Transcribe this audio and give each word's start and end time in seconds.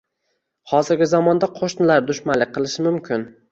Hozirgi 0.71 1.09
zamonda 1.11 1.51
qo`shnilar 1.59 2.03
dushmanlik 2.09 2.59
qilishi 2.59 2.89
mumkin 2.91 3.31